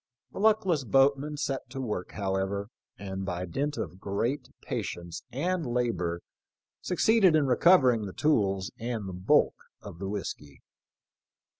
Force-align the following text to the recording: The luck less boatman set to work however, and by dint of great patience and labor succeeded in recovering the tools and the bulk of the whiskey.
The 0.31 0.39
luck 0.39 0.65
less 0.65 0.83
boatman 0.83 1.37
set 1.37 1.69
to 1.69 1.79
work 1.79 2.13
however, 2.13 2.69
and 2.97 3.23
by 3.23 3.45
dint 3.45 3.77
of 3.77 3.99
great 3.99 4.49
patience 4.63 5.21
and 5.31 5.63
labor 5.63 6.21
succeeded 6.81 7.35
in 7.35 7.45
recovering 7.45 8.07
the 8.07 8.13
tools 8.13 8.71
and 8.79 9.07
the 9.07 9.13
bulk 9.13 9.53
of 9.79 9.99
the 9.99 10.09
whiskey. 10.09 10.63